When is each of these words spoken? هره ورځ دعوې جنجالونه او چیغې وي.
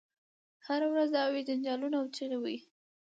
هره 0.65 0.87
ورځ 0.93 1.09
دعوې 1.17 1.41
جنجالونه 1.47 1.95
او 2.01 2.07
چیغې 2.15 2.37
وي. 2.43 2.57